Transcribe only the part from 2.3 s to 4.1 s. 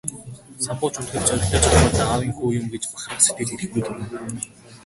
хүү юм гэж бахархах сэтгэл эрхгүй төрнө.